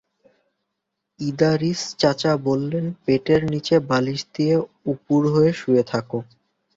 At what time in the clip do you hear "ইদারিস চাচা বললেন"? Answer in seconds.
1.19-2.85